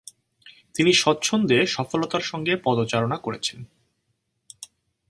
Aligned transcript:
তিনি 0.75 0.93
স্বচ্ছন্দে 0.93 1.57
সফলতার 1.65 2.21
সঙ্গে 2.21 2.53
পদচারণা 2.63 3.17
করেছেন। 3.17 3.59